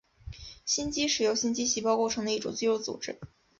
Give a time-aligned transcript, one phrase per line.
[0.65, 3.19] 心肌是由心肌细胞构成的一种肌肉组织。